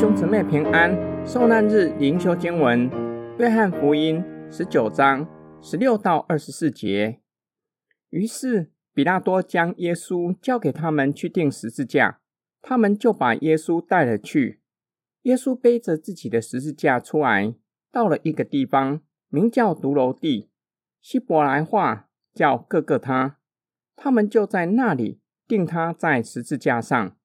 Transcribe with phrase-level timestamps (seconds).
[0.00, 2.90] 兄姊妹平安，受难日灵修经文：
[3.38, 5.28] 约翰福音十九章
[5.60, 7.20] 十六到二十四节。
[8.08, 12.20] 于是彼拉多将耶稣交给他们去钉十字架，
[12.62, 14.62] 他们就把耶稣带了去。
[15.24, 17.54] 耶稣背着自己的十字架出来，
[17.92, 20.48] 到了一个地方，名叫髑髅地，
[21.02, 23.36] 希伯来话叫各各他。
[23.94, 27.18] 他们就在那里钉他在十字架上，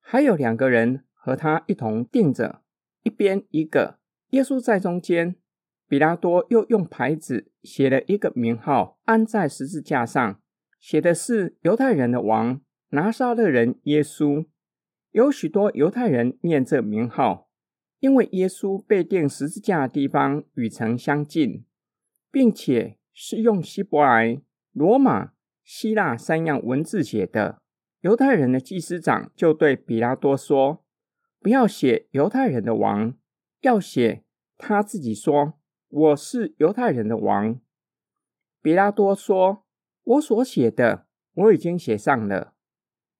[0.00, 1.04] 还有两个人。
[1.26, 2.62] 和他一同钉着，
[3.02, 3.98] 一边一个，
[4.30, 5.34] 耶稣在中间。
[5.88, 10.40] 彼拉多又用牌子写了一个名号，安在十字架上，
[10.78, 14.46] 写的是犹太人的王拿撒勒人耶稣。
[15.10, 17.48] 有许多犹太人念这名号，
[17.98, 21.64] 因为耶稣被钉十字架的地方与城相近，
[22.30, 24.40] 并且是用希伯来、
[24.70, 25.32] 罗马、
[25.64, 27.58] 希腊三样文字写的。
[28.02, 30.84] 犹太人的祭司长就对彼拉多说。
[31.46, 33.14] 不要写犹太人的王，
[33.60, 34.24] 要写
[34.58, 35.54] 他自己说
[35.88, 37.60] ：“我是犹太人的王。”
[38.60, 39.64] 比拉多说
[40.02, 42.54] ：“我所写的，我已经写上了。”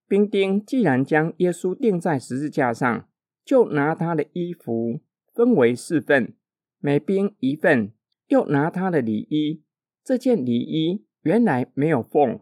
[0.09, 3.09] 兵丁既然将耶稣钉在十字架上，
[3.45, 5.03] 就拿他的衣服
[5.33, 6.35] 分为四份，
[6.81, 7.93] 每兵一份；
[8.27, 9.63] 又拿他的里衣，
[10.03, 12.41] 这件里衣原来没有缝，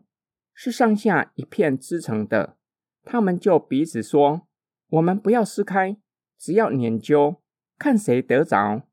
[0.54, 2.56] 是上下一片织成的。
[3.02, 4.48] 他们就彼此说。
[4.94, 5.96] 我们不要撕开，
[6.38, 7.42] 只要研究，
[7.78, 8.86] 看谁得着。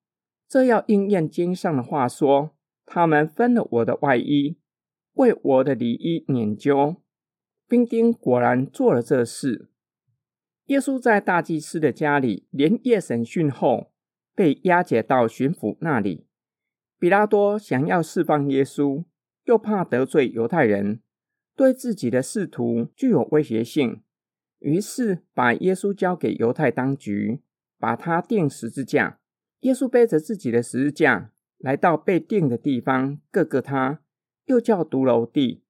[0.47, 4.57] 这要应验经上的话说：他们分了我的外衣，
[5.13, 6.95] 为我的里衣研究。
[7.67, 9.69] 兵丁果然做了这事。
[10.65, 13.91] 耶稣在大祭司的家里连夜审讯后，
[14.33, 16.25] 被押解到巡抚那里。
[16.97, 19.05] 彼拉多想要释放耶稣，
[19.45, 21.01] 又怕得罪犹太人，
[21.55, 24.01] 对自己的仕途具有威胁性。
[24.61, 27.41] 于是把耶稣交给犹太当局，
[27.79, 29.19] 把他钉十字架。
[29.61, 34.01] 耶稣背着自己的十字架来到被钉的地方，各个他，
[34.45, 35.63] 又叫髑髅地。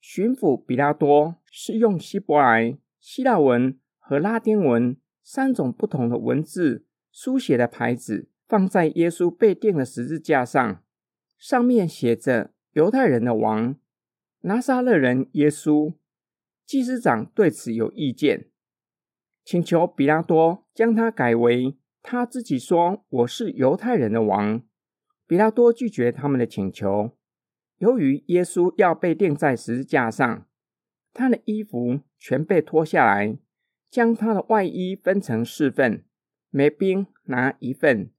[0.00, 10.82] 巡抚比拉多是用希伯来、希腊文和拉丁文三种不同的文字书写的牌子，放在耶稣被钉的十字架上，
[11.36, 13.74] 上面写着“犹太人的王，
[14.42, 15.94] 拿撒勒人耶稣”。
[16.66, 18.50] 祭司长对此有意见，
[19.44, 24.60] 请求彼拉多将他改为他自己说：“我是犹太人的王。”
[25.28, 27.12] 彼拉多拒绝他们的请求。
[27.78, 30.46] 由于耶稣要被钉在十字架上，
[31.12, 33.38] 他的衣服全被脱下来，
[33.88, 36.04] 将他的外衣分成四份，
[36.50, 38.10] 每兵拿一份。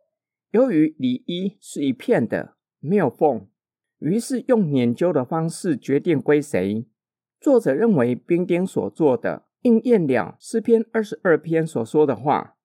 [0.52, 3.50] 由于里衣是一片的，没有缝，
[4.00, 6.88] 于是用研究的方式决定归谁。
[7.40, 12.56] 作者认为，冰丁所做的应验了诗篇二十二篇所说的话。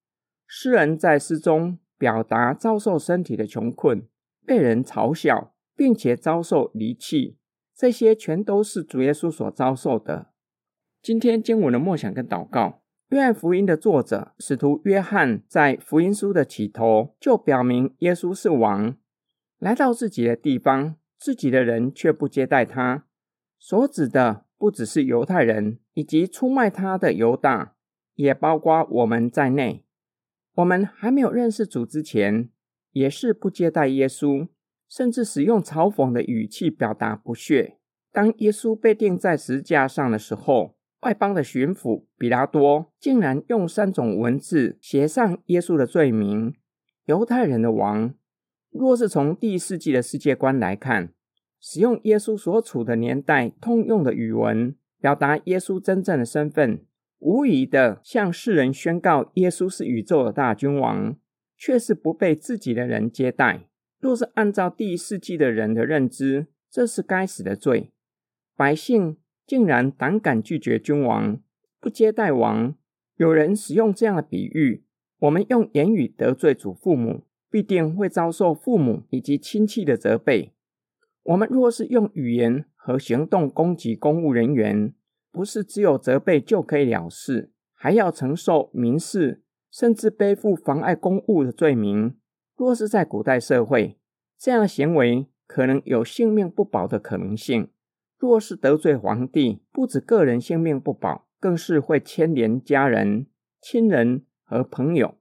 [0.46, 4.06] 诗人在诗中表达遭受身体的穷困、
[4.46, 7.38] 被人嘲笑，并且遭受离弃，
[7.76, 10.28] 这些全都是主耶稣所遭受的。
[11.02, 18.96] 今天经文的默想跟祷告，约翰福音的作者使徒约翰在福音书的起头就表明耶稣是王，
[19.58, 23.04] 来到自己的地方，自己的人却不接待他，
[23.58, 24.46] 所指的。
[24.62, 27.74] 不只是犹太人以及出卖他的犹大，
[28.14, 29.84] 也包括我们在内。
[30.54, 32.48] 我们还没有认识主之前，
[32.92, 34.46] 也是不接待耶稣，
[34.88, 37.78] 甚至使用嘲讽的语气表达不屑。
[38.12, 46.54] 当耶稣被钉在十字架上的时候，外邦的巡抚比拉多竟然用三种文字写上耶稣的罪名：
[47.06, 48.14] 犹太人的王。
[48.70, 51.12] 若是从第一世纪的世界观来看，
[51.64, 56.84] 使用耶稣所处的年代通用的语文，表达耶稣真正的身份，
[57.20, 61.16] 无疑的向世人宣告耶稣是宇宙的大君王，
[61.56, 63.68] 却是不被自己的人接待。
[64.00, 67.92] 若是按照第一世纪的人的认知，这是该死的罪。
[68.56, 71.40] 百姓竟然胆敢拒绝君王，
[71.80, 72.74] 不接待王。
[73.18, 74.84] 有人使用这样的比喻：
[75.20, 80.50] 我们用言语得罪祖父母，必定会遭受父母以及亲戚的责备。
[81.24, 84.92] 我们若是用语言和行动攻击公务人员，
[85.30, 92.16] 不是只有责备就可以了事，还要承受民事，甚至背负妨碍公务的罪名。
[92.56, 93.98] 若是在古代社会，
[94.36, 97.68] 这样的行为可能有性命不保的可能性。
[98.18, 103.26] 若是得罪皇帝，不止个人性命不保，更是会牵连家人、
[103.60, 105.16] 亲人和朋友。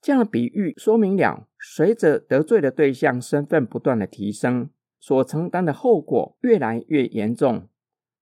[0.00, 4.70] 这样的比喻说明了，随着得罪的对象身份不断的提升。
[4.98, 7.68] 所承担的后果越来越严重，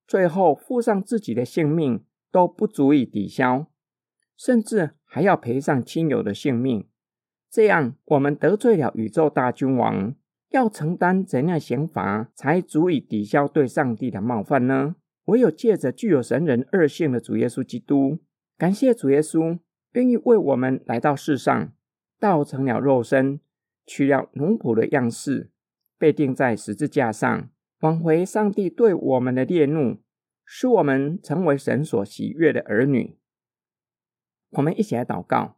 [0.07, 3.67] 最后付上自己的性命都不足以抵消。
[4.37, 6.87] 甚至还要赔上亲友的性命。
[7.49, 10.13] 这样，我们得罪了宇宙大君王，
[10.49, 14.97] 要承担怎样刑罚才足以抵消对上帝的冒犯呢？
[15.25, 18.19] 唯有借着具有神人二性的主耶稣基督，
[18.57, 19.57] 感谢主耶稣
[19.93, 21.71] 愿意为我们来到世上，
[22.19, 23.39] 道成了肉身，
[23.85, 25.49] 取了奴仆的样式，
[25.97, 27.49] 被钉在十字架上，
[27.79, 29.97] 挽回上帝对我们的烈怒，
[30.43, 33.17] 使我们成为神所喜悦的儿女。
[34.51, 35.57] 我们一起来祷告，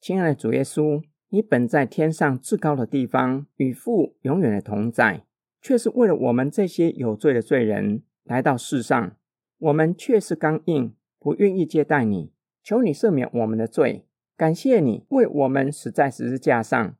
[0.00, 1.02] 亲爱的主耶稣。
[1.30, 5.26] 你本在天上至高的地方，与父永远的同在，
[5.60, 9.14] 却是为了我们这些有罪的罪人来到世上。
[9.58, 12.32] 我们却是刚硬，不愿意接待你。
[12.62, 14.06] 求你赦免我们的罪。
[14.38, 16.96] 感谢你为我们死在十字架上，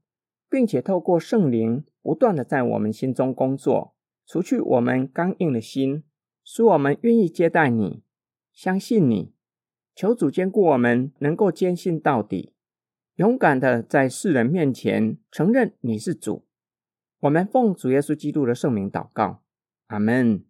[0.51, 3.95] 并且透过圣灵不断的在我们心中工作，
[4.27, 6.05] 除去我们刚硬的心，
[6.45, 8.03] 使我们愿意接待你，
[8.53, 9.33] 相信你。
[9.95, 12.55] 求主坚固我们，能够坚信到底。
[13.17, 16.47] 勇敢的在世人面前承认你是主，
[17.21, 19.43] 我们奉主耶稣基督的圣名祷告，
[19.89, 20.45] 阿门。